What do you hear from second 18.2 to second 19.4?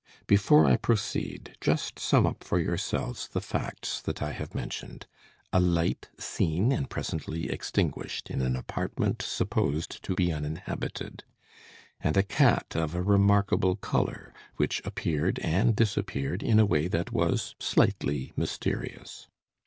mysterious.